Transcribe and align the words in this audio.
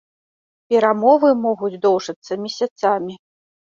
Перамовы 0.75 1.31
могуць 1.45 1.79
доўжыцца 1.87 2.43
месяцамі. 2.43 3.13